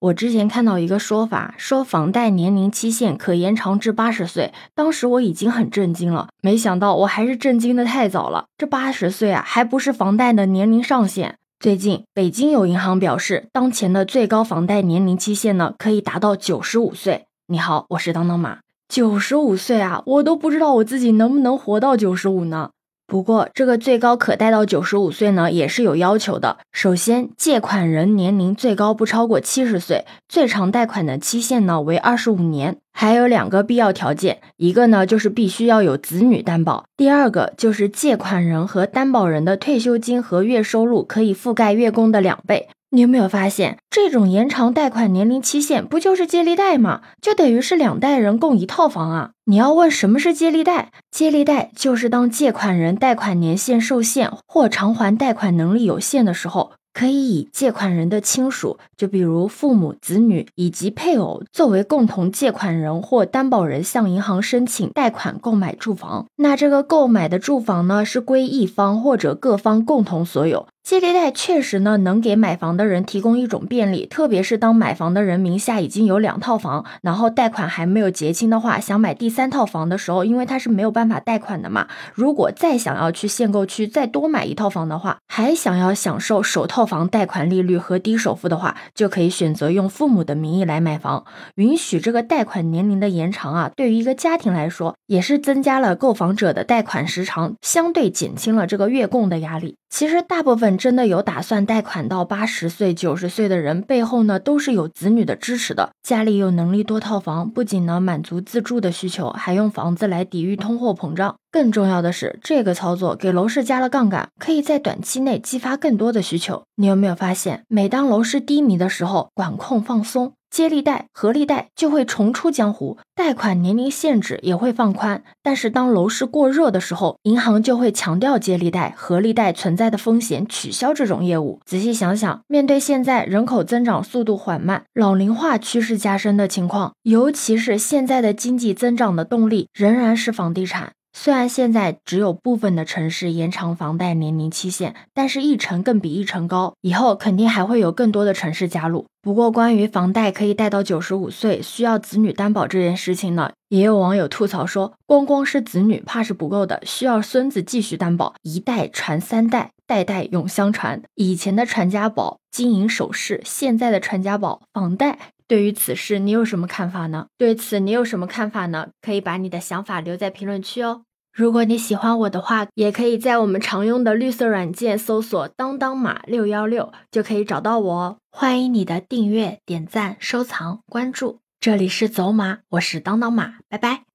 [0.00, 8.46] 我之前看到一个说法，说房贷年龄期限可延长至八十岁，当时我已经很震惊了，没想到我还是震惊的太早了。
[8.56, 11.36] 这八十岁啊，还不是房贷的年龄上限。
[11.58, 17.26] 最近，北京有银行表示，当前的最高房贷年龄期限呢，可以达到九十五岁。
[17.48, 22.70] 你好，我是当当马，九十五岁啊，我都不知道我自己能不能活到九十五呢。
[23.10, 26.58] 不过，这个最高可贷到九十五岁呢，也是有要求的。
[26.70, 32.76] 首先，借款人年龄最高不超过七十岁，最长贷款的期限呢为二十五年。
[32.92, 42.68] 还有两个必要条件，一个呢就是必须要有子女担保，第二个就是借款人和担保人的退休金和月收入可以覆盖月供的两倍。
[42.92, 47.02] 你有没有发现，这种延长贷款年龄期限不就是借力贷吗？
[47.22, 49.30] 就等于是两代人共一套房啊！
[49.44, 50.90] 你要问什么是借力贷？
[51.08, 56.72] 借力贷就是当借款人贷款年限受限或偿还贷款能力有限的时候。
[56.92, 66.26] 可以以借款人的亲属，就比如父母、子女以及配偶，作为共同借款人或担保人，向银行申请贷款购买住房。
[66.34, 70.66] 那这个购买的住房呢，是归一方或者各方共同所有。
[70.82, 81.86] 借力贷确实呢，能给买房的人提供一种便利，特别是当买房的人名下已经有两套房，然后贷款还没有结清的话，想买第三套房的时候，因为他是没有办法贷款的嘛。
[82.12, 93.70] 如果再想要去限购区再多买一套房的话，还想要享受首套房贷款利率和低首付的话，就可以选择用父母的名义来买房，允许这个贷款年龄的延长啊。
[93.76, 99.76] 对于一个家庭来说，也是增加了购房者的贷款时长，相对减轻了这个月供的压力。
[99.90, 111.34] 其实大部分真的有打算贷款到八十岁、九十岁的人，背后呢都是有子女的支持的，家里有能力多套房，不仅能满足自住的需求，还用房子来抵御通货膨胀。
[111.50, 116.62] 更重要的是，这个操作给楼市加了杠杆，可以在短期内激发更多的需求。
[116.76, 120.32] 你有没有发现，每当楼市低迷的时候，管控放松。
[120.50, 125.22] 接力贷、合力贷就会重出江湖，贷款年龄限制也会放宽。
[125.42, 131.60] 但是当楼市过热的时候，银行就会强调接力贷、合力贷存在的风险，取消这种业务。
[131.64, 140.92] 仔细想想，面对现在人口增长速度缓慢、老龄化趋势加深的情况，尤其是现在的经济增长的动力仍然是房地产。
[141.12, 149.06] 虽然现在只有部分的城市延长房贷年龄期限，但是一成更比一成高，以后肯定还会有更多的城市加入。
[149.20, 161.00] 不过，关于房贷可以贷到九十五岁，需要子女担保这件事情呢，也有网友吐槽说，光光是子女怕是不够的，需要孙子继续担保，一代传三代，代代永相传。
[161.14, 165.18] 以前的传家宝金银首饰，现在的传家宝房贷。
[165.46, 167.28] 对于此事，你有什么看法呢？
[167.38, 168.88] 对此，你有什么看法呢？
[169.00, 171.02] 可以把你的想法留在评论区哦。
[171.32, 178.16] 如果你喜欢我的话，也可以在我们常用的绿色软件搜索“当当马六幺六”，就可以找到我哦。
[178.32, 181.38] 欢迎你的订阅、点赞、收藏、关注。
[181.60, 184.09] 这里是走马，我是当当马，拜拜。